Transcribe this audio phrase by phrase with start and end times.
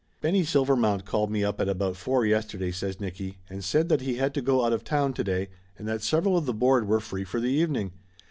[0.19, 4.15] "Benny Silvermount called me up at about four yesterday," says Nicky, "and said that he
[4.15, 6.99] had to go out of town to day and that several of the board were
[6.99, 7.91] free for the evening.